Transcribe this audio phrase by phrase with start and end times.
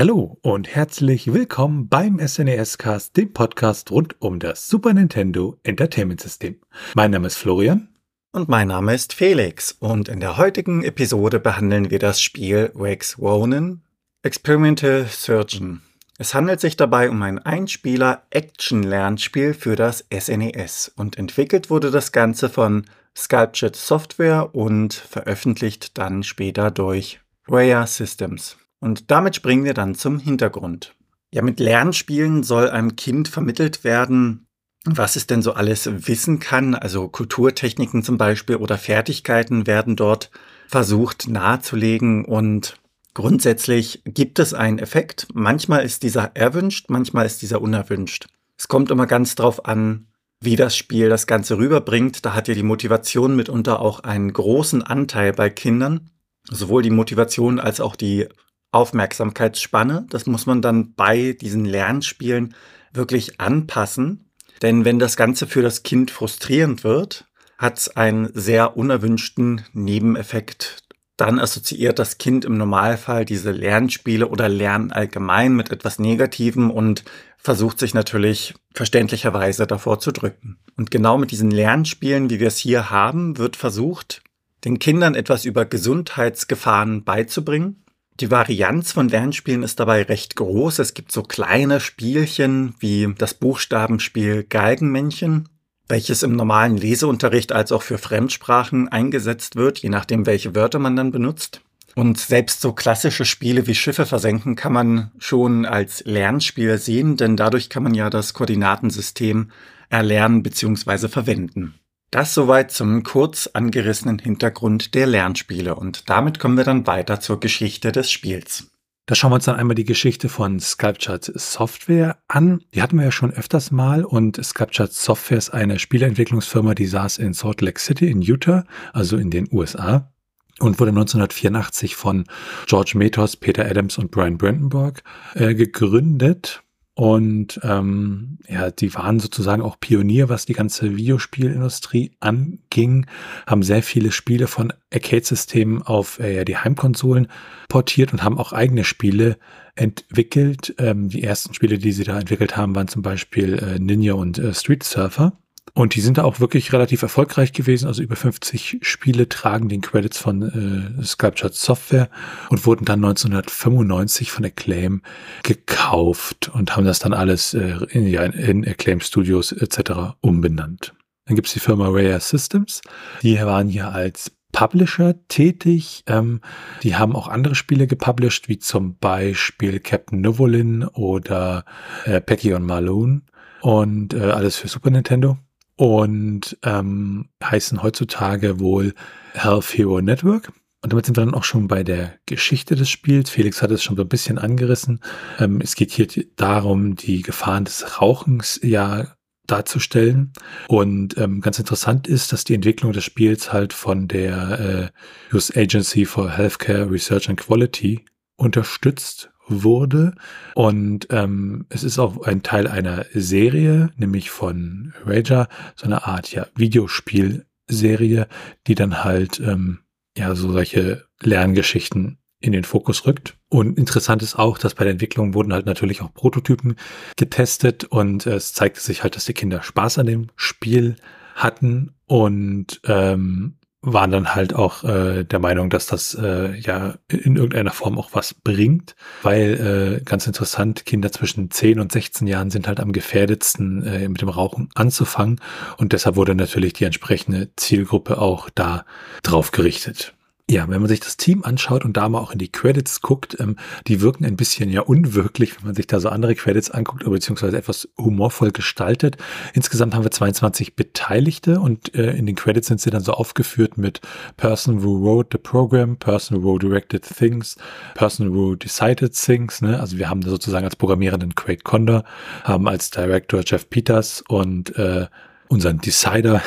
[0.00, 6.22] Hallo und herzlich willkommen beim SNES Cast, dem Podcast rund um das Super Nintendo Entertainment
[6.22, 6.58] System.
[6.94, 7.90] Mein Name ist Florian.
[8.32, 9.72] Und mein Name ist Felix.
[9.72, 13.82] Und in der heutigen Episode behandeln wir das Spiel Rex Ronan
[14.22, 15.82] Experimental Surgeon.
[16.16, 22.48] Es handelt sich dabei um ein Einspieler-Action-Lernspiel für das SNES und entwickelt wurde das Ganze
[22.48, 28.56] von Sculptured Software und veröffentlicht dann später durch Rare Systems.
[28.80, 30.94] Und damit springen wir dann zum Hintergrund.
[31.32, 34.46] Ja, mit Lernspielen soll einem Kind vermittelt werden,
[34.84, 36.74] was es denn so alles wissen kann.
[36.74, 40.30] Also Kulturtechniken zum Beispiel oder Fertigkeiten werden dort
[40.66, 42.78] versucht nahezulegen und
[43.14, 45.28] grundsätzlich gibt es einen Effekt.
[45.34, 48.26] Manchmal ist dieser erwünscht, manchmal ist dieser unerwünscht.
[48.56, 50.06] Es kommt immer ganz drauf an,
[50.40, 52.24] wie das Spiel das Ganze rüberbringt.
[52.24, 56.10] Da hat ja die Motivation mitunter auch einen großen Anteil bei Kindern.
[56.48, 58.26] Sowohl die Motivation als auch die
[58.72, 60.06] Aufmerksamkeitsspanne.
[60.10, 62.54] Das muss man dann bei diesen Lernspielen
[62.92, 64.30] wirklich anpassen.
[64.62, 67.26] Denn wenn das Ganze für das Kind frustrierend wird,
[67.58, 70.78] hat es einen sehr unerwünschten Nebeneffekt.
[71.16, 77.04] Dann assoziiert das Kind im Normalfall diese Lernspiele oder Lernen allgemein mit etwas Negativem und
[77.36, 80.58] versucht sich natürlich verständlicherweise davor zu drücken.
[80.78, 84.22] Und genau mit diesen Lernspielen, wie wir es hier haben, wird versucht,
[84.64, 87.84] den Kindern etwas über Gesundheitsgefahren beizubringen
[88.20, 90.78] die Varianz von Lernspielen ist dabei recht groß.
[90.78, 95.48] Es gibt so kleine Spielchen wie das Buchstabenspiel Geigenmännchen,
[95.88, 100.96] welches im normalen Leseunterricht als auch für Fremdsprachen eingesetzt wird, je nachdem, welche Wörter man
[100.96, 101.62] dann benutzt.
[101.96, 107.36] Und selbst so klassische Spiele wie Schiffe versenken kann man schon als Lernspiel sehen, denn
[107.36, 109.50] dadurch kann man ja das Koordinatensystem
[109.88, 111.08] erlernen bzw.
[111.08, 111.79] verwenden.
[112.10, 117.38] Das soweit zum kurz angerissenen Hintergrund der Lernspiele und damit kommen wir dann weiter zur
[117.38, 118.72] Geschichte des Spiels.
[119.06, 122.62] Da schauen wir uns dann einmal die Geschichte von Sculptured Software an.
[122.74, 127.18] Die hatten wir ja schon öfters mal und Sculptured Software ist eine Spieleentwicklungsfirma, die saß
[127.18, 130.12] in Salt Lake City in Utah, also in den USA
[130.58, 132.24] und wurde 1984 von
[132.66, 135.02] George Metos, Peter Adams und Brian Brandenburg
[135.34, 136.62] äh, gegründet.
[137.00, 143.06] Und ähm, ja, die waren sozusagen auch Pionier, was die ganze Videospielindustrie anging,
[143.46, 147.28] haben sehr viele Spiele von Arcade-Systemen auf äh, die Heimkonsolen
[147.70, 149.38] portiert und haben auch eigene Spiele
[149.76, 150.74] entwickelt.
[150.76, 154.38] Ähm, die ersten Spiele, die sie da entwickelt haben, waren zum Beispiel äh, Ninja und
[154.38, 155.32] äh, Street Surfer.
[155.72, 157.86] Und die sind da auch wirklich relativ erfolgreich gewesen.
[157.86, 162.10] Also über 50 Spiele tragen den Credits von äh, Sculptured Software
[162.48, 165.02] und wurden dann 1995 von Acclaim
[165.42, 170.16] gekauft und haben das dann alles äh, in, in Acclaim Studios etc.
[170.20, 170.92] umbenannt.
[171.26, 172.80] Dann gibt's die Firma Rare Systems.
[173.22, 176.02] Die waren hier als Publisher tätig.
[176.08, 176.40] Ähm,
[176.82, 181.64] die haben auch andere Spiele gepublished, wie zum Beispiel Captain Novolin oder
[182.04, 183.22] äh, Peggy on Malone
[183.60, 185.38] und äh, alles für Super Nintendo
[185.80, 188.92] und ähm, heißen heutzutage wohl
[189.32, 190.52] Health Hero Network.
[190.82, 193.30] Und damit sind wir dann auch schon bei der Geschichte des Spiels.
[193.30, 195.00] Felix hat es schon so ein bisschen angerissen.
[195.38, 200.34] Ähm, es geht hier darum, die Gefahren des Rauchens ja darzustellen.
[200.68, 204.92] Und ähm, ganz interessant ist, dass die Entwicklung des Spiels halt von der
[205.32, 208.04] äh, US Agency for Healthcare Research and Quality
[208.36, 210.14] unterstützt wurde.
[210.54, 216.32] Und ähm, es ist auch ein Teil einer Serie, nämlich von Rager, so eine Art
[216.32, 218.26] ja Videospielserie,
[218.66, 219.80] die dann halt ähm,
[220.16, 223.36] ja so solche Lerngeschichten in den Fokus rückt.
[223.48, 226.76] Und interessant ist auch, dass bei der Entwicklung wurden halt natürlich auch Prototypen
[227.16, 230.96] getestet und es zeigte sich halt, dass die Kinder Spaß an dem Spiel
[231.34, 237.36] hatten und ähm, waren dann halt auch äh, der Meinung, dass das äh, ja in
[237.36, 242.50] irgendeiner Form auch was bringt, weil äh, ganz interessant, Kinder zwischen 10 und 16 Jahren
[242.50, 245.40] sind halt am gefährdetsten äh, mit dem Rauchen anzufangen
[245.78, 248.84] und deshalb wurde natürlich die entsprechende Zielgruppe auch da
[249.22, 250.14] drauf gerichtet.
[250.50, 253.36] Ja, wenn man sich das Team anschaut und da mal auch in die Credits guckt,
[253.38, 253.54] ähm,
[253.86, 257.56] die wirken ein bisschen ja unwirklich, wenn man sich da so andere Credits anguckt, beziehungsweise
[257.56, 259.16] etwas humorvoll gestaltet.
[259.54, 263.78] Insgesamt haben wir 22 Beteiligte und äh, in den Credits sind sie dann so aufgeführt
[263.78, 264.00] mit
[264.38, 267.54] Person who wrote the program, Person who directed things,
[267.94, 269.62] Person who decided things.
[269.62, 269.78] Ne?
[269.78, 272.02] Also wir haben sozusagen als Programmierenden Craig Condor,
[272.42, 275.06] haben als Director Jeff Peters und äh,
[275.50, 276.42] Unseren Decider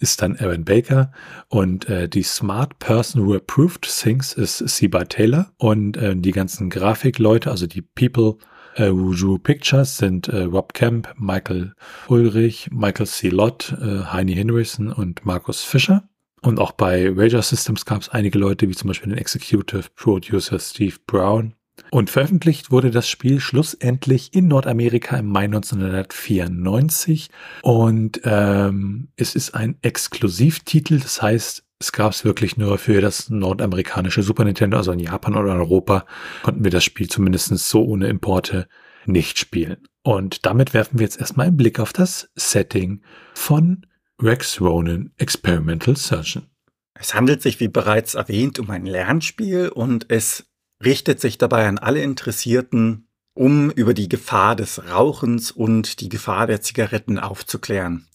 [0.00, 1.12] ist dann Aaron Baker
[1.48, 6.70] und äh, die Smart Person Who Approved Things ist Seba Taylor und äh, die ganzen
[6.70, 8.38] Grafikleute, also die People
[8.76, 11.74] äh, Who Drew Pictures sind äh, Rob Kemp, Michael
[12.08, 13.28] Ulrich, Michael C.
[13.28, 16.08] Lott, äh, Heini Henrison und Markus Fischer.
[16.40, 20.58] Und auch bei Rager Systems gab es einige Leute, wie zum Beispiel den Executive Producer
[20.58, 21.52] Steve Brown
[21.90, 27.30] Und veröffentlicht wurde das Spiel schlussendlich in Nordamerika im Mai 1994.
[27.62, 33.30] Und ähm, es ist ein Exklusivtitel, das heißt, es gab es wirklich nur für das
[33.30, 36.06] nordamerikanische Super Nintendo, also in Japan oder in Europa,
[36.42, 38.66] konnten wir das Spiel zumindest so ohne Importe
[39.06, 39.78] nicht spielen.
[40.02, 43.02] Und damit werfen wir jetzt erstmal einen Blick auf das Setting
[43.34, 43.86] von
[44.20, 46.46] Rex Ronan Experimental Surgeon.
[46.94, 50.47] Es handelt sich, wie bereits erwähnt, um ein Lernspiel und es
[50.84, 56.46] richtet sich dabei an alle Interessierten, um über die Gefahr des Rauchens und die Gefahr
[56.46, 58.06] der Zigaretten aufzuklären.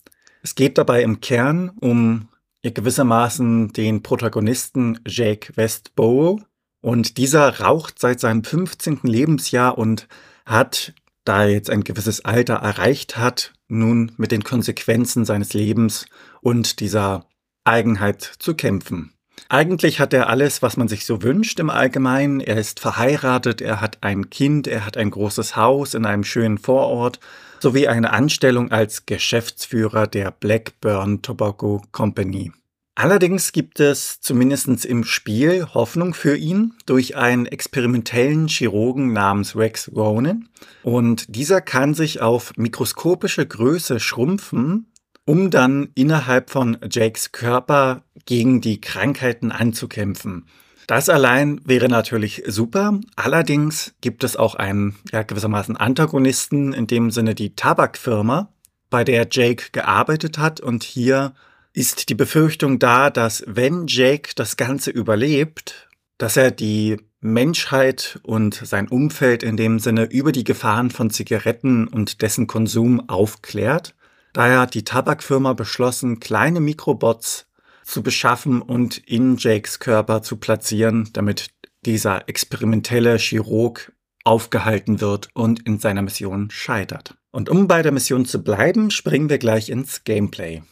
[0.42, 2.28] Es geht dabei im Kern um
[2.62, 6.42] gewissermaßen den Protagonisten Jake Westborough
[6.82, 9.00] und dieser raucht seit seinem 15.
[9.04, 10.08] Lebensjahr und
[10.46, 10.94] hat,
[11.24, 16.06] da er jetzt ein gewisses Alter erreicht hat, nun mit den Konsequenzen seines Lebens
[16.42, 17.26] und dieser
[17.64, 19.13] Eigenheit zu kämpfen.
[19.54, 22.40] Eigentlich hat er alles, was man sich so wünscht im Allgemeinen.
[22.40, 26.58] Er ist verheiratet, er hat ein Kind, er hat ein großes Haus in einem schönen
[26.58, 27.20] Vorort
[27.60, 32.52] sowie eine Anstellung als Geschäftsführer der Blackburn Tobacco Company.
[32.96, 39.92] Allerdings gibt es zumindest im Spiel Hoffnung für ihn durch einen experimentellen Chirurgen namens Rex
[39.96, 40.50] Ronan
[40.82, 44.88] und dieser kann sich auf mikroskopische Größe schrumpfen
[45.26, 50.46] um dann innerhalb von Jakes Körper gegen die Krankheiten anzukämpfen.
[50.88, 53.00] Das allein wäre natürlich super.
[53.16, 58.50] Allerdings gibt es auch einen ja, gewissermaßen Antagonisten, in dem Sinne die Tabakfirma,
[58.90, 60.60] bei der Jake gearbeitet hat.
[60.60, 61.34] Und hier
[61.72, 68.54] ist die Befürchtung da, dass wenn Jake das Ganze überlebt, dass er die Menschheit und
[68.54, 73.96] sein Umfeld in dem Sinne über die Gefahren von Zigaretten und dessen Konsum aufklärt
[74.34, 77.48] Daher hat die Tabakfirma beschlossen, kleine Mikrobots
[77.84, 81.52] zu beschaffen und in Jakes Körper zu platzieren, damit
[81.86, 83.94] dieser experimentelle Chirurg
[84.24, 87.16] aufgehalten wird und in seiner Mission scheitert.
[87.32, 90.64] Und um bei der Mission zu bleiben, springen wir gleich ins Gameplay.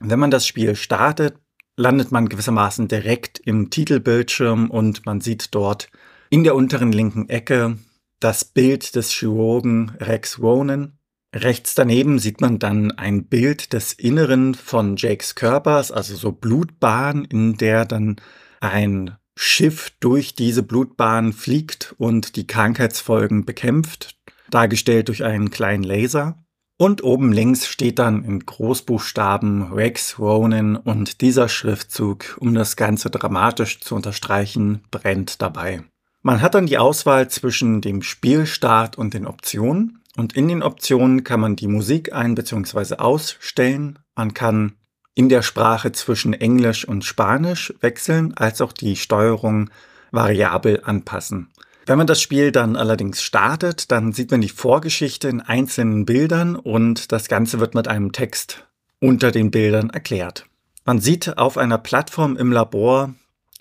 [0.00, 1.36] Wenn man das Spiel startet,
[1.76, 5.90] landet man gewissermaßen direkt im Titelbildschirm und man sieht dort
[6.30, 7.78] in der unteren linken Ecke
[8.20, 10.98] das Bild des Chirurgen Rex Ronan,
[11.34, 17.24] Rechts daneben sieht man dann ein Bild des Inneren von Jakes Körpers, also so Blutbahn,
[17.24, 18.16] in der dann
[18.60, 24.18] ein Schiff durch diese Blutbahn fliegt und die Krankheitsfolgen bekämpft,
[24.50, 26.36] dargestellt durch einen kleinen Laser.
[26.76, 33.10] Und oben links steht dann in Großbuchstaben Rex Ronan und dieser Schriftzug, um das Ganze
[33.10, 35.84] dramatisch zu unterstreichen, brennt dabei.
[36.22, 39.99] Man hat dann die Auswahl zwischen dem Spielstart und den Optionen.
[40.16, 42.96] Und in den Optionen kann man die Musik ein- bzw.
[42.96, 43.98] ausstellen.
[44.14, 44.72] Man kann
[45.14, 49.70] in der Sprache zwischen Englisch und Spanisch wechseln, als auch die Steuerung
[50.10, 51.50] variabel anpassen.
[51.86, 56.54] Wenn man das Spiel dann allerdings startet, dann sieht man die Vorgeschichte in einzelnen Bildern
[56.56, 58.66] und das Ganze wird mit einem Text
[59.00, 60.46] unter den Bildern erklärt.
[60.84, 63.14] Man sieht auf einer Plattform im Labor,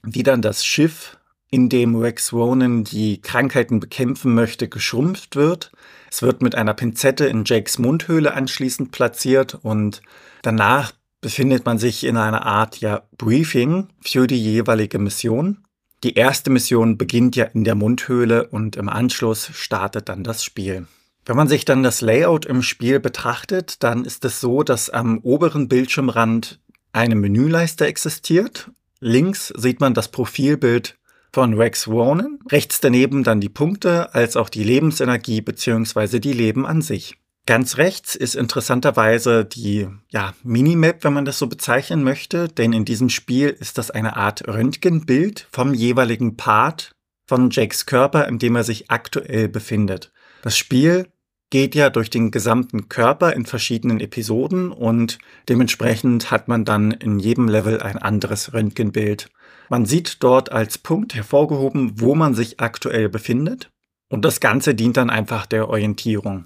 [0.03, 1.17] wie dann das Schiff,
[1.51, 5.71] in dem Rex Ronan die Krankheiten bekämpfen möchte, geschrumpft wird.
[6.11, 10.01] Es wird mit einer Pinzette in Jakes Mundhöhle anschließend platziert und
[10.41, 15.65] danach befindet man sich in einer Art ja Briefing für die jeweilige Mission.
[16.03, 20.87] Die erste Mission beginnt ja in der Mundhöhle und im Anschluss startet dann das Spiel.
[21.25, 25.19] Wenn man sich dann das Layout im Spiel betrachtet, dann ist es so, dass am
[25.19, 26.59] oberen Bildschirmrand
[26.93, 28.71] eine Menüleiste existiert.
[28.99, 30.97] Links sieht man das Profilbild
[31.31, 32.39] von Rex Ronan.
[32.49, 36.19] Rechts daneben dann die Punkte als auch die Lebensenergie bzw.
[36.19, 37.17] die Leben an sich.
[37.45, 42.85] Ganz rechts ist interessanterweise die ja, Minimap, wenn man das so bezeichnen möchte, denn in
[42.85, 46.91] diesem Spiel ist das eine Art Röntgenbild vom jeweiligen Part
[47.25, 50.11] von Jakes Körper, in dem er sich aktuell befindet.
[50.43, 51.07] Das Spiel
[51.49, 55.17] geht ja durch den gesamten Körper in verschiedenen Episoden und
[55.47, 59.29] dementsprechend hat man dann in jedem Level ein anderes Röntgenbild
[59.69, 63.69] man sieht dort als Punkt hervorgehoben, wo man sich aktuell befindet.
[64.09, 66.45] Und das Ganze dient dann einfach der Orientierung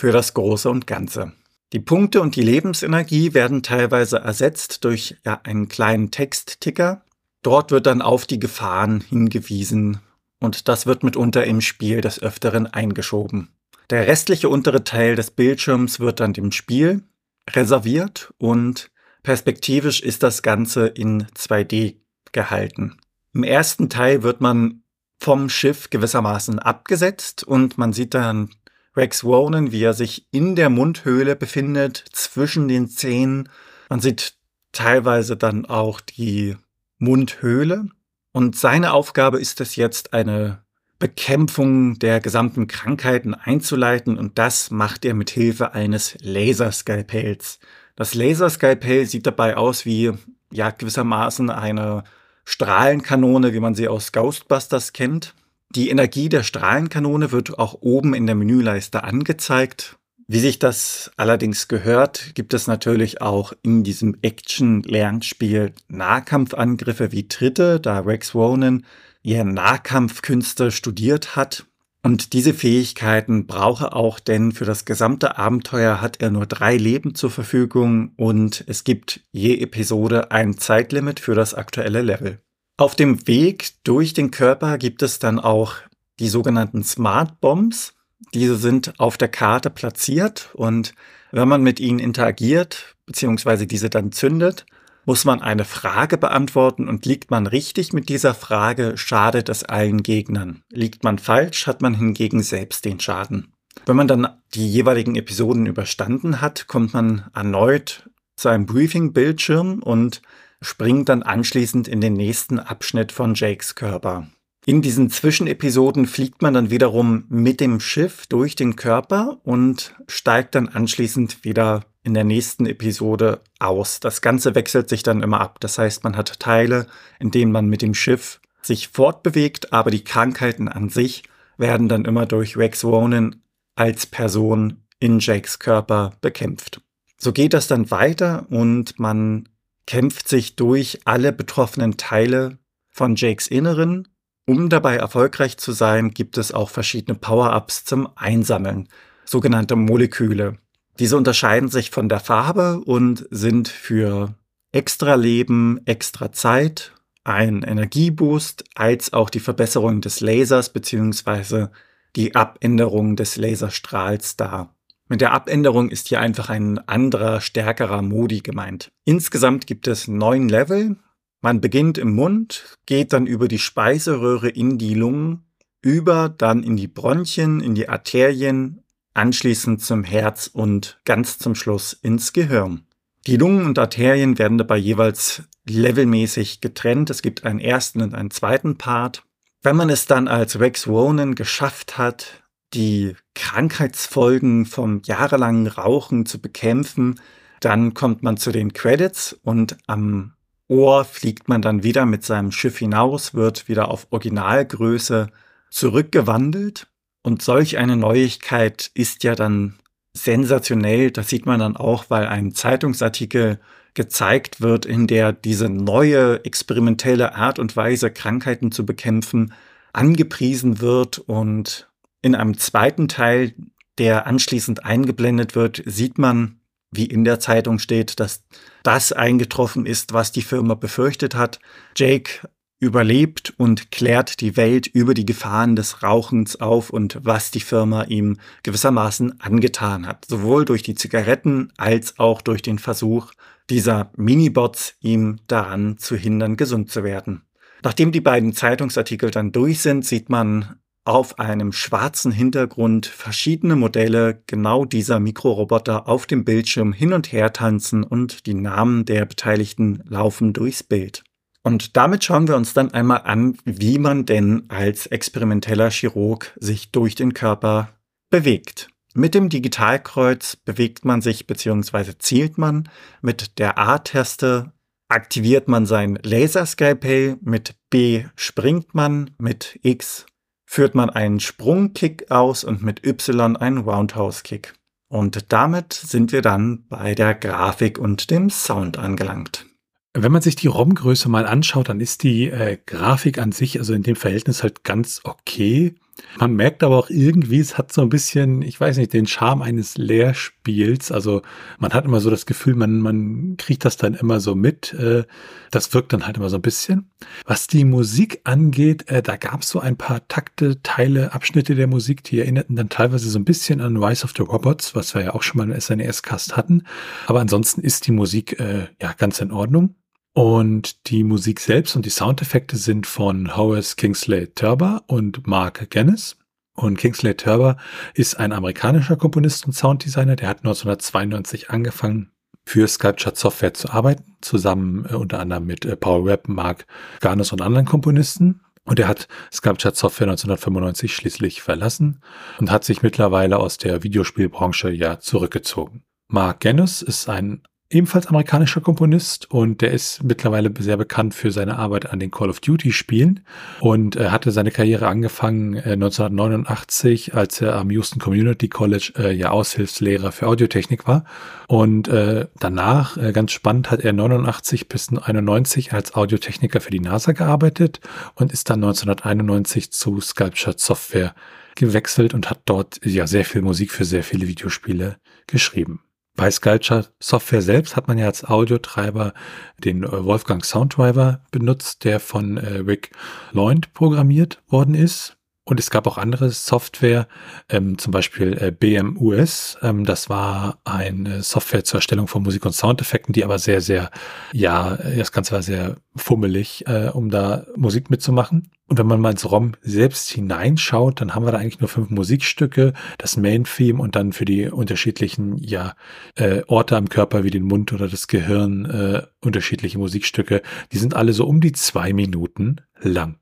[0.00, 1.32] für das Große und Ganze.
[1.72, 7.02] Die Punkte und die Lebensenergie werden teilweise ersetzt durch ja, einen kleinen Textticker.
[7.42, 9.98] Dort wird dann auf die Gefahren hingewiesen
[10.40, 13.48] und das wird mitunter im Spiel des Öfteren eingeschoben.
[13.90, 17.02] Der restliche untere Teil des Bildschirms wird dann dem Spiel
[17.50, 18.90] reserviert und
[19.22, 21.96] perspektivisch ist das Ganze in 2D
[22.34, 22.98] gehalten.
[23.32, 24.82] Im ersten Teil wird man
[25.18, 28.50] vom Schiff gewissermaßen abgesetzt und man sieht dann
[28.94, 33.48] Rex Ronan, wie er sich in der Mundhöhle befindet, zwischen den Zähnen.
[33.88, 34.34] Man sieht
[34.72, 36.56] teilweise dann auch die
[36.98, 37.88] Mundhöhle.
[38.32, 40.64] Und seine Aufgabe ist es jetzt, eine
[40.98, 47.58] Bekämpfung der gesamten Krankheiten einzuleiten und das macht er mit Hilfe eines Laserskalpells.
[47.96, 50.12] Das Laserskalpell sieht dabei aus wie
[50.52, 52.04] ja gewissermaßen eine
[52.44, 55.34] Strahlenkanone, wie man sie aus Ghostbusters kennt.
[55.74, 59.96] Die Energie der Strahlenkanone wird auch oben in der Menüleiste angezeigt.
[60.26, 67.78] Wie sich das allerdings gehört, gibt es natürlich auch in diesem Action-Lernspiel Nahkampfangriffe wie Tritte,
[67.78, 68.86] da Rex Ronan
[69.22, 71.66] ihr Nahkampfkünste studiert hat.
[72.04, 77.14] Und diese Fähigkeiten brauche auch, denn für das gesamte Abenteuer hat er nur drei Leben
[77.14, 82.40] zur Verfügung und es gibt je Episode ein Zeitlimit für das aktuelle Level.
[82.76, 85.76] Auf dem Weg durch den Körper gibt es dann auch
[86.18, 87.94] die sogenannten Smart Bombs.
[88.34, 90.92] Diese sind auf der Karte platziert und
[91.32, 94.66] wenn man mit ihnen interagiert, beziehungsweise diese dann zündet,
[95.04, 100.02] muss man eine Frage beantworten und liegt man richtig mit dieser Frage, schadet es allen
[100.02, 100.62] Gegnern.
[100.70, 103.52] Liegt man falsch, hat man hingegen selbst den Schaden.
[103.86, 110.22] Wenn man dann die jeweiligen Episoden überstanden hat, kommt man erneut zu einem Briefing-Bildschirm und
[110.62, 114.28] springt dann anschließend in den nächsten Abschnitt von Jakes Körper.
[114.66, 120.54] In diesen Zwischenepisoden fliegt man dann wiederum mit dem Schiff durch den Körper und steigt
[120.54, 124.00] dann anschließend wieder in der nächsten Episode aus.
[124.00, 125.60] Das Ganze wechselt sich dann immer ab.
[125.60, 126.86] Das heißt, man hat Teile,
[127.20, 131.24] in denen man mit dem Schiff sich fortbewegt, aber die Krankheiten an sich
[131.58, 133.42] werden dann immer durch Rex Ronan
[133.76, 136.80] als Person in Jakes Körper bekämpft.
[137.18, 139.48] So geht das dann weiter und man
[139.86, 142.56] kämpft sich durch alle betroffenen Teile
[142.90, 144.08] von Jakes Inneren
[144.46, 148.88] um dabei erfolgreich zu sein, gibt es auch verschiedene Power-Ups zum Einsammeln,
[149.24, 150.58] sogenannte Moleküle.
[150.98, 154.34] Diese unterscheiden sich von der Farbe und sind für
[154.72, 156.92] extra Leben, extra Zeit,
[157.24, 161.68] ein Energieboost, als auch die Verbesserung des Lasers bzw.
[162.16, 164.74] die Abänderung des Laserstrahls da.
[165.08, 168.90] Mit der Abänderung ist hier einfach ein anderer, stärkerer Modi gemeint.
[169.04, 170.96] Insgesamt gibt es neun Level,
[171.44, 175.44] man beginnt im Mund, geht dann über die Speiseröhre in die Lungen,
[175.82, 178.82] über dann in die Bronchien, in die Arterien,
[179.12, 182.86] anschließend zum Herz und ganz zum Schluss ins Gehirn.
[183.26, 187.10] Die Lungen und Arterien werden dabei jeweils levelmäßig getrennt.
[187.10, 189.22] Es gibt einen ersten und einen zweiten Part.
[189.62, 196.40] Wenn man es dann als Rex Ronan geschafft hat, die Krankheitsfolgen vom jahrelangen Rauchen zu
[196.40, 197.20] bekämpfen,
[197.60, 200.33] dann kommt man zu den Credits und am
[200.68, 205.28] Ohr fliegt man dann wieder mit seinem Schiff hinaus, wird wieder auf Originalgröße
[205.70, 206.86] zurückgewandelt.
[207.22, 209.78] Und solch eine Neuigkeit ist ja dann
[210.14, 211.10] sensationell.
[211.10, 213.60] Das sieht man dann auch, weil ein Zeitungsartikel
[213.94, 219.52] gezeigt wird, in der diese neue experimentelle Art und Weise, Krankheiten zu bekämpfen,
[219.92, 221.18] angepriesen wird.
[221.18, 221.88] Und
[222.22, 223.54] in einem zweiten Teil,
[223.98, 226.60] der anschließend eingeblendet wird, sieht man,
[226.96, 228.44] wie in der Zeitung steht, dass
[228.82, 231.58] das eingetroffen ist, was die Firma befürchtet hat.
[231.96, 232.48] Jake
[232.80, 238.04] überlebt und klärt die Welt über die Gefahren des Rauchens auf und was die Firma
[238.04, 240.26] ihm gewissermaßen angetan hat.
[240.28, 243.32] Sowohl durch die Zigaretten als auch durch den Versuch
[243.70, 247.42] dieser Minibots ihm daran zu hindern, gesund zu werden.
[247.82, 254.42] Nachdem die beiden Zeitungsartikel dann durch sind, sieht man auf einem schwarzen Hintergrund verschiedene Modelle
[254.46, 260.02] genau dieser Mikroroboter auf dem Bildschirm hin und her tanzen und die Namen der Beteiligten
[260.08, 261.22] laufen durchs Bild.
[261.62, 266.90] Und damit schauen wir uns dann einmal an, wie man denn als experimenteller Chirurg sich
[266.90, 267.90] durch den Körper
[268.30, 268.88] bewegt.
[269.14, 272.18] Mit dem Digitalkreuz bewegt man sich bzw.
[272.18, 272.88] zielt man.
[273.22, 274.72] Mit der A-Taste
[275.08, 277.38] aktiviert man sein Laserskalpell.
[277.40, 279.30] Mit B springt man.
[279.38, 280.26] Mit X
[280.74, 284.74] führt man einen Sprungkick aus und mit Y einen Roundhouse-Kick.
[285.08, 289.66] Und damit sind wir dann bei der Grafik und dem Sound angelangt.
[290.14, 293.94] Wenn man sich die ROM-Größe mal anschaut, dann ist die äh, Grafik an sich, also
[293.94, 295.94] in dem Verhältnis halt ganz okay.
[296.38, 299.62] Man merkt aber auch irgendwie, es hat so ein bisschen, ich weiß nicht, den Charme
[299.62, 301.12] eines Lehrspiels.
[301.12, 301.42] Also
[301.78, 304.92] man hat immer so das Gefühl, man, man kriegt das dann immer so mit.
[304.94, 305.24] Äh,
[305.70, 307.10] das wirkt dann halt immer so ein bisschen.
[307.46, 311.86] Was die Musik angeht, äh, da gab es so ein paar Takte, Teile, Abschnitte der
[311.86, 315.22] Musik, die erinnerten dann teilweise so ein bisschen an Rise of the Robots, was wir
[315.22, 316.84] ja auch schon mal im SNES-Cast hatten.
[317.26, 319.94] Aber ansonsten ist die Musik äh, ja ganz in Ordnung.
[320.34, 326.36] Und die Musik selbst und die Soundeffekte sind von Horace Kingsley Turber und Mark Gannis.
[326.74, 327.76] Und Kingsley Turber
[328.14, 330.34] ist ein amerikanischer Komponist und Sounddesigner.
[330.34, 332.32] Der hat 1992 angefangen,
[332.66, 336.86] für Sculpture Software zu arbeiten, zusammen äh, unter anderem mit äh, Paul Webb, Mark
[337.20, 338.60] Garnis und anderen Komponisten.
[338.84, 342.20] Und er hat Sculpture Software 1995 schließlich verlassen
[342.58, 346.02] und hat sich mittlerweile aus der Videospielbranche ja zurückgezogen.
[346.26, 351.78] Mark Gennis ist ein ebenfalls amerikanischer Komponist und der ist mittlerweile sehr bekannt für seine
[351.78, 353.40] Arbeit an den Call of Duty Spielen
[353.80, 359.32] und er hatte seine Karriere angefangen äh, 1989, als er am Houston Community College äh,
[359.32, 361.24] ja Aushilfslehrer für Audiotechnik war
[361.68, 367.00] und äh, danach, äh, ganz spannend, hat er 89 bis 91 als Audiotechniker für die
[367.00, 368.00] NASA gearbeitet
[368.34, 371.34] und ist dann 1991 zu Sculpture Software
[371.74, 376.00] gewechselt und hat dort ja sehr viel Musik für sehr viele Videospiele geschrieben.
[376.36, 379.34] Bei Sculpture Software selbst hat man ja als Audiotreiber
[379.78, 383.10] den äh, Wolfgang Sounddriver benutzt, der von äh, Rick
[383.52, 385.36] Lloyd programmiert worden ist.
[385.66, 387.26] Und es gab auch andere Software,
[387.70, 389.78] ähm, zum Beispiel äh, BMUS.
[389.80, 394.10] Ähm, das war eine Software zur Erstellung von Musik und Soundeffekten, die aber sehr, sehr,
[394.52, 398.70] ja, das Ganze war sehr fummelig, äh, um da Musik mitzumachen.
[398.86, 402.10] Und wenn man mal ins ROM selbst hineinschaut, dann haben wir da eigentlich nur fünf
[402.10, 405.94] Musikstücke, das Main-Theme und dann für die unterschiedlichen ja,
[406.34, 410.60] äh, Orte am Körper wie den Mund oder das Gehirn äh, unterschiedliche Musikstücke.
[410.92, 413.38] Die sind alle so um die zwei Minuten lang.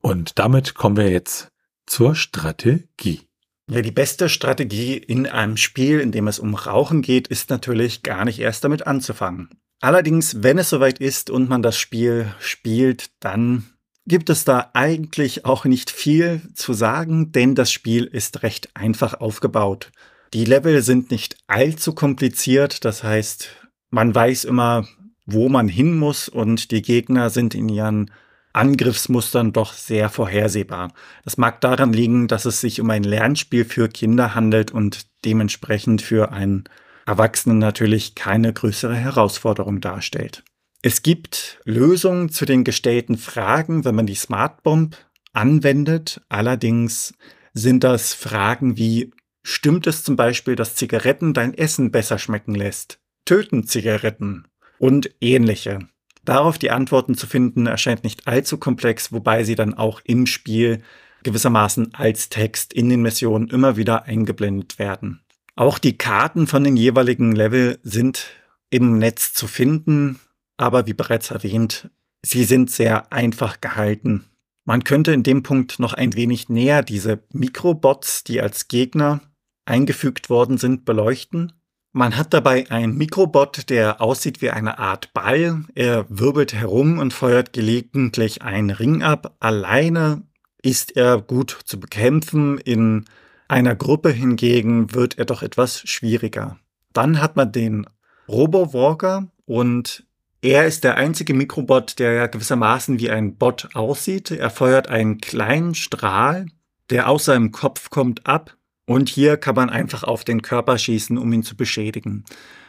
[0.00, 1.48] Und damit kommen wir jetzt
[1.86, 3.22] zur Strategie.
[3.70, 8.02] Ja, die beste Strategie in einem Spiel, in dem es um Rauchen geht, ist natürlich
[8.02, 9.48] gar nicht erst damit anzufangen.
[9.80, 13.64] Allerdings, wenn es soweit ist und man das Spiel spielt, dann
[14.06, 19.14] gibt es da eigentlich auch nicht viel zu sagen, denn das Spiel ist recht einfach
[19.14, 19.92] aufgebaut.
[20.34, 23.48] Die Level sind nicht allzu kompliziert, das heißt,
[23.90, 24.86] man weiß immer,
[25.26, 28.10] wo man hin muss und die Gegner sind in ihren
[28.54, 30.92] Angriffsmustern doch sehr vorhersehbar.
[31.24, 36.02] Das mag daran liegen, dass es sich um ein Lernspiel für Kinder handelt und dementsprechend
[36.02, 36.64] für einen
[37.06, 40.44] Erwachsenen natürlich keine größere Herausforderung darstellt.
[40.82, 44.96] Es gibt Lösungen zu den gestellten Fragen, wenn man die Smart Bomb
[45.32, 46.20] anwendet.
[46.28, 47.14] Allerdings
[47.54, 49.10] sind das Fragen wie,
[49.42, 53.00] stimmt es zum Beispiel, dass Zigaretten dein Essen besser schmecken lässt?
[53.24, 54.46] Töten Zigaretten?
[54.78, 55.80] Und ähnliche.
[56.24, 60.82] Darauf die Antworten zu finden, erscheint nicht allzu komplex, wobei sie dann auch im Spiel
[61.22, 65.20] gewissermaßen als Text in den Missionen immer wieder eingeblendet werden.
[65.56, 68.26] Auch die Karten von den jeweiligen Level sind
[68.70, 70.18] im Netz zu finden,
[70.56, 71.90] aber wie bereits erwähnt,
[72.22, 74.24] sie sind sehr einfach gehalten.
[74.64, 79.20] Man könnte in dem Punkt noch ein wenig näher diese Mikrobots, die als Gegner
[79.66, 81.52] eingefügt worden sind, beleuchten.
[81.96, 85.62] Man hat dabei einen Mikrobot, der aussieht wie eine Art Ball.
[85.76, 89.36] Er wirbelt herum und feuert gelegentlich einen Ring ab.
[89.38, 90.22] Alleine
[90.60, 92.58] ist er gut zu bekämpfen.
[92.58, 93.04] In
[93.46, 96.58] einer Gruppe hingegen wird er doch etwas schwieriger.
[96.92, 97.86] Dann hat man den
[98.26, 100.04] Robowalker und
[100.42, 104.32] er ist der einzige Mikrobot, der ja gewissermaßen wie ein Bot aussieht.
[104.32, 106.46] Er feuert einen kleinen Strahl,
[106.90, 111.18] der aus seinem Kopf kommt, ab und hier kann man einfach auf den Körper schießen,
[111.18, 112.24] um ihn zu beschädigen.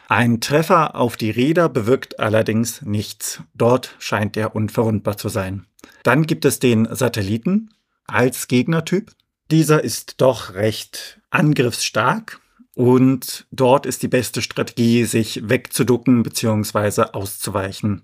[0.08, 3.42] Ein Treffer auf die Räder bewirkt allerdings nichts.
[3.54, 5.66] Dort scheint er unverwundbar zu sein.
[6.04, 7.70] Dann gibt es den Satelliten
[8.06, 9.10] als Gegnertyp.
[9.50, 12.40] Dieser ist doch recht angriffsstark
[12.74, 17.02] und dort ist die beste Strategie, sich wegzuducken bzw.
[17.12, 18.02] auszuweichen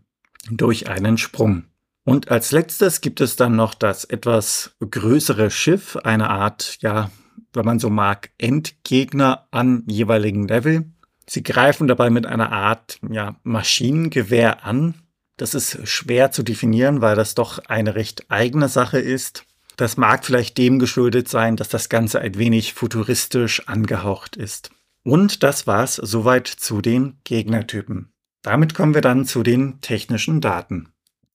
[0.50, 1.64] durch einen Sprung.
[2.04, 7.10] Und als letztes gibt es dann noch das etwas größere Schiff, eine Art, ja,
[7.52, 10.90] wenn man so mag, Endgegner an jeweiligen Level.
[11.28, 14.94] Sie greifen dabei mit einer Art ja, Maschinengewehr an.
[15.36, 19.44] Das ist schwer zu definieren, weil das doch eine recht eigene Sache ist.
[19.76, 24.70] Das mag vielleicht dem geschuldet sein, dass das Ganze ein wenig futuristisch angehaucht ist.
[25.02, 28.12] Und das war's soweit zu den Gegnertypen.
[28.42, 30.91] Damit kommen wir dann zu den technischen Daten.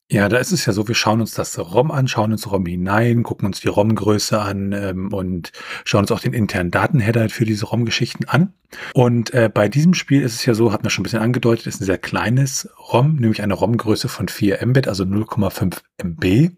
[0.09, 2.65] Ja, da ist es ja so, wir schauen uns das ROM an, schauen ins ROM
[2.65, 5.51] hinein, gucken uns die ROM-Größe an ähm, und
[5.83, 8.53] schauen uns auch den internen Datenheader für diese ROM-Geschichten an.
[8.93, 11.67] Und äh, bei diesem Spiel ist es ja so, hat man schon ein bisschen angedeutet,
[11.67, 16.51] ist ein sehr kleines ROM, nämlich eine ROM-Größe von 4 Mbit, also 0,5 MB.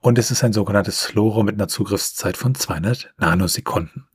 [0.00, 4.08] Und es ist ein sogenanntes Slow-ROM mit einer Zugriffszeit von 200 Nanosekunden.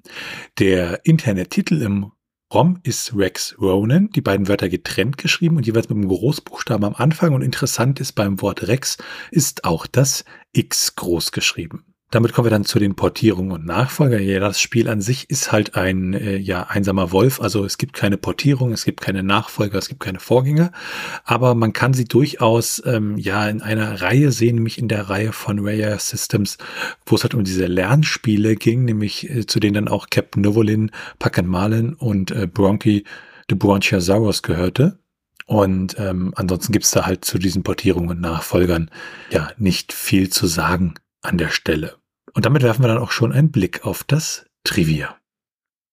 [0.60, 2.12] Der interne Titel im
[2.54, 6.94] Rom ist Rex Ronan, die beiden Wörter getrennt geschrieben und jeweils mit einem Großbuchstaben am
[6.94, 7.34] Anfang.
[7.34, 8.98] Und interessant ist beim Wort Rex
[9.32, 11.84] ist auch das X groß geschrieben.
[12.14, 14.20] Damit kommen wir dann zu den Portierungen und Nachfolger.
[14.20, 17.42] Ja, das Spiel an sich ist halt ein äh, ja, einsamer Wolf.
[17.42, 20.72] Also es gibt keine Portierung, es gibt keine Nachfolger, es gibt keine Vorgänger.
[21.24, 25.32] Aber man kann sie durchaus ähm, ja in einer Reihe sehen, nämlich in der Reihe
[25.32, 26.60] von Rare Systems,
[27.08, 30.92] wo es halt um diese Lernspiele ging, nämlich äh, zu denen dann auch Captain Novolin,
[31.18, 33.06] Pack Marlin und äh, Bronchi
[33.50, 35.00] de Bronchiosaurus gehörte.
[35.48, 38.92] Und ähm, ansonsten gibt's da halt zu diesen Portierungen und Nachfolgern
[39.32, 40.94] ja nicht viel zu sagen.
[41.24, 42.03] an der Stelle.
[42.34, 45.16] Und damit werfen wir dann auch schon einen Blick auf das Trivia.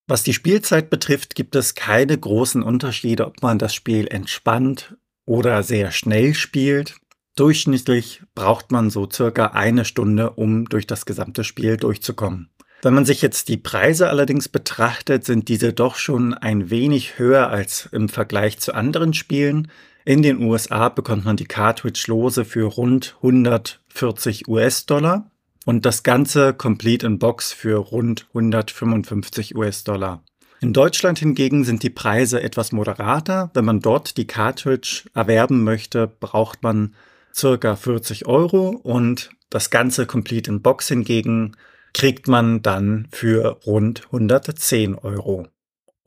[0.06, 5.62] Was die Spielzeit betrifft, gibt es keine großen Unterschiede, ob man das Spiel entspannt oder
[5.62, 6.96] sehr schnell spielt.
[7.36, 12.50] Durchschnittlich braucht man so circa eine Stunde, um durch das gesamte Spiel durchzukommen.
[12.82, 17.48] Wenn man sich jetzt die Preise allerdings betrachtet, sind diese doch schon ein wenig höher
[17.48, 19.70] als im Vergleich zu anderen Spielen.
[20.04, 25.29] In den USA bekommt man die Cartridge lose für rund 140 US-Dollar
[25.64, 30.22] und das Ganze Complete in Box für rund 155 US-Dollar.
[30.60, 33.50] In Deutschland hingegen sind die Preise etwas moderater.
[33.54, 36.94] Wenn man dort die Cartridge erwerben möchte, braucht man
[37.34, 41.56] circa 40 Euro und das Ganze Complete in Box hingegen
[41.92, 45.48] kriegt man dann für rund 110 Euro.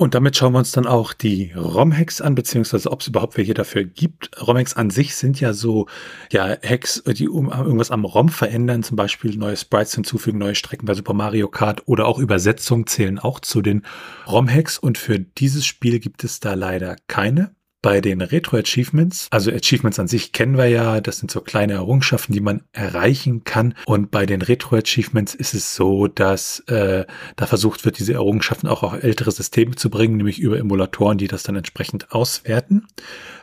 [0.04, 3.54] Und damit schauen wir uns dann auch die ROM-Hacks an, beziehungsweise ob es überhaupt welche
[3.54, 4.32] dafür gibt.
[4.46, 5.88] ROM-Hacks an sich sind ja so,
[6.30, 10.88] ja, Hacks, die um, irgendwas am ROM verändern, zum Beispiel neue Sprites hinzufügen, neue Strecken
[10.88, 13.84] bei Super Mario Kart oder auch Übersetzungen zählen auch zu den
[14.28, 14.78] ROM-Hacks.
[14.78, 20.08] Und für dieses Spiel gibt es da leider keine bei den Retro-Achievements, also Achievements an
[20.08, 23.76] sich kennen wir ja, das sind so kleine Errungenschaften, die man erreichen kann.
[23.86, 28.84] Und bei den Retro-Achievements ist es so, dass äh, da versucht wird, diese Errungenschaften auch
[28.84, 32.88] auf ältere Systeme zu bringen, nämlich über Emulatoren, die das dann entsprechend auswerten.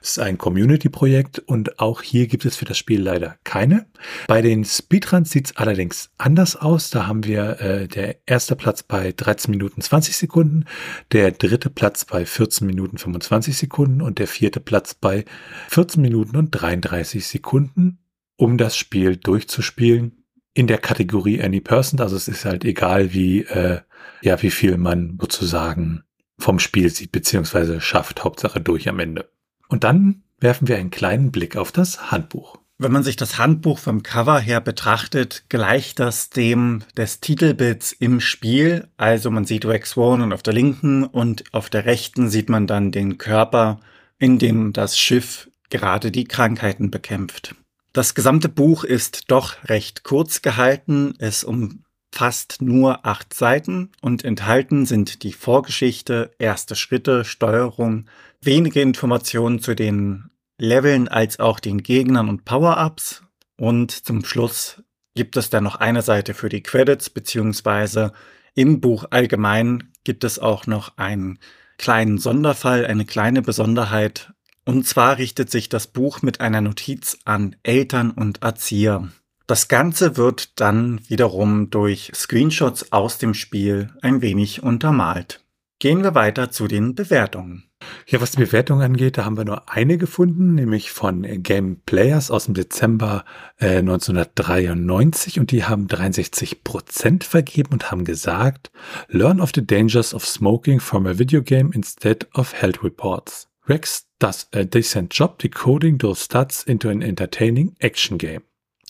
[0.00, 3.87] Es ist ein Community-Projekt und auch hier gibt es für das Spiel leider keine.
[4.26, 6.88] Bei den Speedruns sieht es allerdings anders aus.
[6.88, 10.64] Da haben wir äh, der erste Platz bei 13 Minuten 20 Sekunden,
[11.12, 15.25] der dritte Platz bei 14 Minuten 25 Sekunden und der vierte Platz bei
[15.69, 17.99] 14 Minuten und 33 Sekunden,
[18.37, 22.01] um das Spiel durchzuspielen in der Kategorie Any Person.
[22.01, 23.81] Also es ist halt egal, wie, äh,
[24.23, 26.03] ja, wie viel man sozusagen
[26.38, 29.31] vom Spiel sieht, beziehungsweise schafft, Hauptsache durch am Ende.
[29.69, 32.59] Und dann werfen wir einen kleinen Blick auf das Handbuch.
[32.79, 38.21] Wenn man sich das Handbuch vom Cover her betrachtet, gleicht das dem des Titelbilds im
[38.21, 38.88] Spiel.
[38.97, 42.90] Also man sieht Rex Warren auf der linken und auf der rechten sieht man dann
[42.90, 43.81] den Körper
[44.20, 47.56] in dem das Schiff gerade die Krankheiten bekämpft.
[47.92, 51.14] Das gesamte Buch ist doch recht kurz gehalten.
[51.18, 58.06] Es umfasst nur acht Seiten und enthalten sind die Vorgeschichte, erste Schritte, Steuerung,
[58.40, 63.22] wenige Informationen zu den Leveln als auch den Gegnern und Power-Ups
[63.56, 64.83] und zum Schluss
[65.14, 68.12] gibt es dann noch eine Seite für die Credits beziehungsweise
[68.54, 71.38] im Buch allgemein gibt es auch noch einen
[71.81, 74.33] kleinen Sonderfall, eine kleine Besonderheit.
[74.66, 79.09] Und zwar richtet sich das Buch mit einer Notiz an Eltern und Erzieher.
[79.47, 85.43] Das Ganze wird dann wiederum durch Screenshots aus dem Spiel ein wenig untermalt.
[85.79, 87.69] Gehen wir weiter zu den Bewertungen.
[88.07, 92.31] Ja, was die Bewertung angeht, da haben wir nur eine gefunden, nämlich von Game Players
[92.31, 93.25] aus dem Dezember
[93.59, 98.71] äh, 1993 und die haben 63 Prozent vergeben und haben gesagt,
[99.09, 103.49] Learn of the dangers of smoking from a video game instead of health reports.
[103.66, 108.43] Rex does a decent job decoding those stats into an entertaining action game.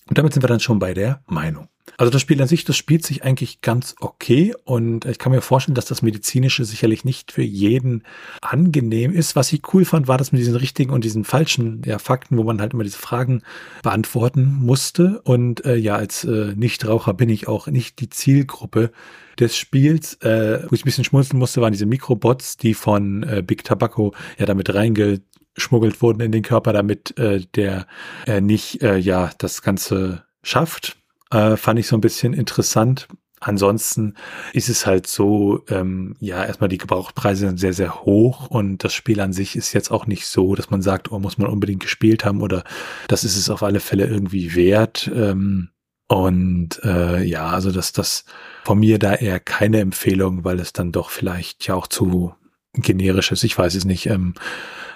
[0.08, 1.69] Und damit sind wir dann schon bei der Meinung.
[1.96, 5.42] Also das Spiel an sich, das spielt sich eigentlich ganz okay und ich kann mir
[5.42, 8.04] vorstellen, dass das Medizinische sicherlich nicht für jeden
[8.40, 9.36] angenehm ist.
[9.36, 12.42] Was ich cool fand, war das mit diesen richtigen und diesen falschen ja, Fakten, wo
[12.42, 13.42] man halt immer diese Fragen
[13.82, 15.20] beantworten musste.
[15.24, 18.92] Und äh, ja, als äh, Nichtraucher bin ich auch nicht die Zielgruppe
[19.38, 20.14] des Spiels.
[20.22, 24.14] Äh, wo ich ein bisschen schmunzeln musste, waren diese Mikrobots, die von äh, Big Tobacco
[24.38, 27.86] ja damit reingeschmuggelt wurden in den Körper, damit äh, der
[28.26, 30.99] äh, nicht äh, ja das Ganze schafft
[31.30, 33.08] äh, fand ich so ein bisschen interessant.
[33.42, 34.16] Ansonsten
[34.52, 38.92] ist es halt so, ähm, ja, erstmal die Gebrauchpreise sind sehr, sehr hoch und das
[38.92, 41.80] Spiel an sich ist jetzt auch nicht so, dass man sagt, oh, muss man unbedingt
[41.80, 42.64] gespielt haben oder
[43.08, 45.10] das ist es auf alle Fälle irgendwie wert.
[45.14, 45.70] Ähm,
[46.06, 48.24] und äh, ja, also dass das
[48.64, 52.34] von mir da eher keine Empfehlung, weil es dann doch vielleicht ja auch zu
[52.74, 53.44] generisch ist.
[53.44, 54.06] Ich weiß es nicht.
[54.06, 54.34] Ähm,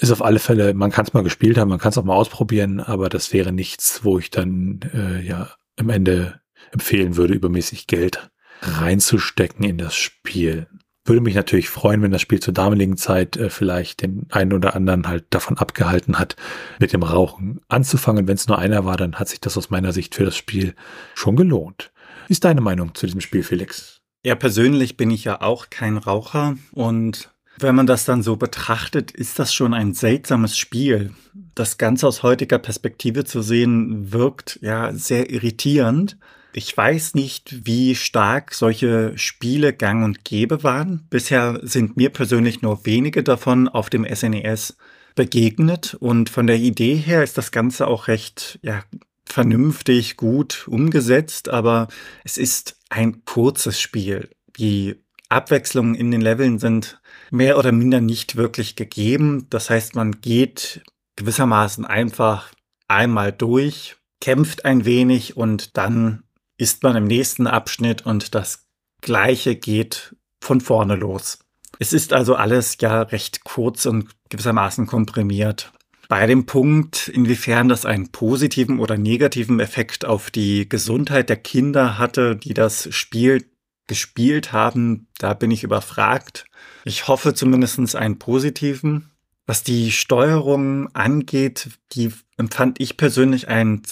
[0.00, 2.14] ist auf alle Fälle, man kann es mal gespielt haben, man kann es auch mal
[2.16, 6.40] ausprobieren, aber das wäre nichts, wo ich dann äh, ja am Ende
[6.72, 10.66] empfehlen würde, übermäßig Geld reinzustecken in das Spiel.
[11.06, 14.74] Würde mich natürlich freuen, wenn das Spiel zur damaligen Zeit äh, vielleicht den einen oder
[14.74, 16.36] anderen halt davon abgehalten hat,
[16.78, 18.26] mit dem Rauchen anzufangen.
[18.26, 20.74] Wenn es nur einer war, dann hat sich das aus meiner Sicht für das Spiel
[21.14, 21.92] schon gelohnt.
[22.26, 24.00] Wie ist deine Meinung zu diesem Spiel, Felix?
[24.24, 29.10] Ja, persönlich bin ich ja auch kein Raucher und wenn man das dann so betrachtet,
[29.10, 31.12] ist das schon ein seltsames Spiel.
[31.54, 36.16] Das Ganze aus heutiger Perspektive zu sehen, wirkt ja sehr irritierend.
[36.52, 41.06] Ich weiß nicht, wie stark solche Spiele gang und gäbe waren.
[41.10, 44.74] Bisher sind mir persönlich nur wenige davon auf dem SNES e
[45.16, 48.82] begegnet und von der Idee her ist das Ganze auch recht ja,
[49.26, 51.88] vernünftig, gut umgesetzt, aber
[52.24, 54.28] es ist ein kurzes Spiel.
[54.56, 54.96] Die
[55.28, 59.46] Abwechslungen in den Leveln sind mehr oder minder nicht wirklich gegeben.
[59.50, 60.82] Das heißt, man geht
[61.16, 62.52] gewissermaßen einfach
[62.88, 66.24] einmal durch, kämpft ein wenig und dann
[66.56, 68.66] ist man im nächsten Abschnitt und das
[69.00, 71.38] gleiche geht von vorne los.
[71.78, 75.72] Es ist also alles ja recht kurz und gewissermaßen komprimiert.
[76.08, 81.98] Bei dem Punkt, inwiefern das einen positiven oder negativen Effekt auf die Gesundheit der Kinder
[81.98, 83.44] hatte, die das Spiel
[83.86, 86.46] gespielt haben, da bin ich überfragt.
[86.84, 89.10] Ich hoffe zumindest einen positiven.
[89.46, 93.82] Was die Steuerung angeht, die empfand ich persönlich ein,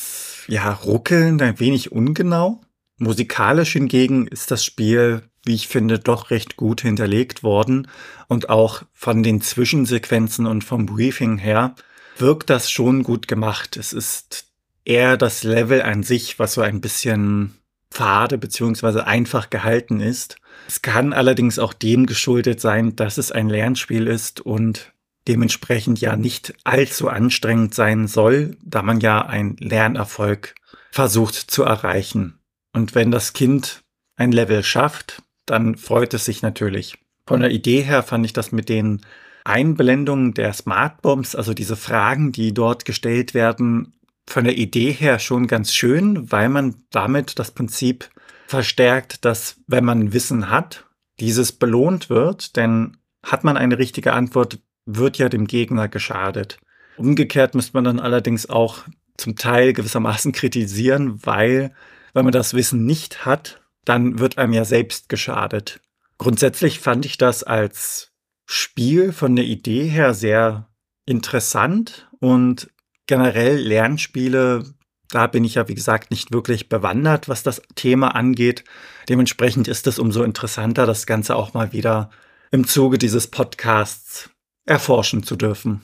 [0.48, 2.62] ja, ruckelnd, ein wenig ungenau.
[2.96, 7.88] Musikalisch hingegen ist das Spiel, wie ich finde, doch recht gut hinterlegt worden
[8.28, 11.74] und auch von den Zwischensequenzen und vom Briefing her
[12.16, 13.76] wirkt das schon gut gemacht.
[13.76, 14.46] Es ist
[14.84, 17.54] eher das Level an sich, was so ein bisschen
[17.90, 20.36] fade beziehungsweise einfach gehalten ist.
[20.72, 24.94] Es kann allerdings auch dem geschuldet sein, dass es ein Lernspiel ist und
[25.28, 30.54] dementsprechend ja nicht allzu anstrengend sein soll, da man ja einen Lernerfolg
[30.90, 32.38] versucht zu erreichen.
[32.72, 33.82] Und wenn das Kind
[34.16, 36.96] ein Level schafft, dann freut es sich natürlich.
[37.26, 39.02] Von der Idee her fand ich das mit den
[39.44, 43.92] Einblendungen der Smartbombs, also diese Fragen, die dort gestellt werden,
[44.26, 48.08] von der Idee her schon ganz schön, weil man damit das Prinzip
[48.52, 50.84] verstärkt, dass wenn man Wissen hat,
[51.20, 56.58] dieses belohnt wird, denn hat man eine richtige Antwort, wird ja dem Gegner geschadet.
[56.98, 58.84] Umgekehrt müsste man dann allerdings auch
[59.16, 61.74] zum Teil gewissermaßen kritisieren, weil
[62.12, 65.80] wenn man das Wissen nicht hat, dann wird einem ja selbst geschadet.
[66.18, 68.12] Grundsätzlich fand ich das als
[68.44, 70.68] Spiel von der Idee her sehr
[71.06, 72.70] interessant und
[73.06, 74.74] generell Lernspiele,
[75.12, 78.64] da bin ich ja wie gesagt nicht wirklich bewandert, was das Thema angeht.
[79.08, 82.10] Dementsprechend ist es umso interessanter, das Ganze auch mal wieder
[82.50, 84.30] im Zuge dieses Podcasts
[84.66, 85.82] erforschen zu dürfen.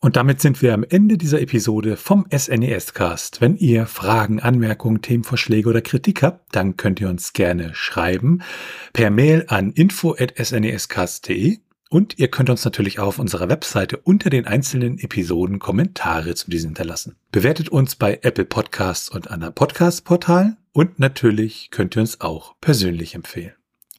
[0.00, 3.40] Und damit sind wir am Ende dieser Episode vom SNES Cast.
[3.40, 8.42] Wenn ihr Fragen, Anmerkungen, Themenvorschläge oder Kritik habt, dann könnt ihr uns gerne schreiben
[8.92, 11.58] per Mail an info@snescast.de
[11.92, 16.50] und ihr könnt uns natürlich auch auf unserer Webseite unter den einzelnen Episoden Kommentare zu
[16.50, 17.16] diesen hinterlassen.
[17.32, 23.14] Bewertet uns bei Apple Podcasts und anderen Podcast-Portalen und natürlich könnt ihr uns auch persönlich
[23.14, 23.52] empfehlen.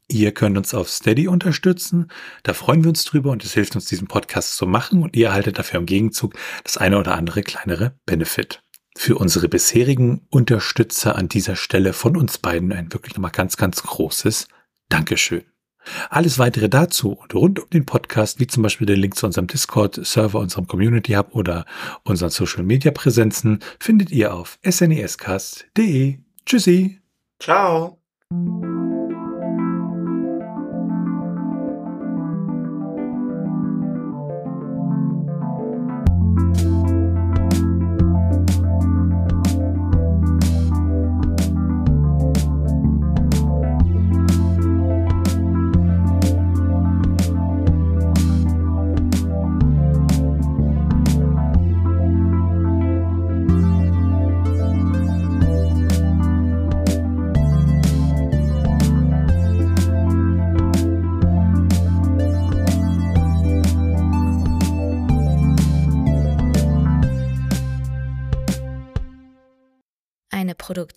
[0.08, 2.08] Ihr könnt uns auf Steady unterstützen.
[2.41, 5.27] Da freuen wir uns drüber und es hilft uns, diesen Podcast zu machen und ihr
[5.27, 8.63] erhaltet dafür im Gegenzug das eine oder andere kleinere Benefit.
[8.97, 13.84] Für unsere bisherigen Unterstützer an dieser Stelle von uns beiden ein wirklich nochmal ganz, ganz
[13.84, 14.47] großes
[14.89, 15.52] Dankeschön.
[16.09, 19.47] Alles weitere dazu und rund um den Podcast, wie zum Beispiel der Link zu unserem
[19.47, 21.65] Discord-Server, unserem Community Hub oder
[22.03, 26.19] unseren Social-Media-Präsenzen, findet ihr auf snescast.de.
[26.45, 26.99] Tschüssi.
[27.39, 27.99] Ciao.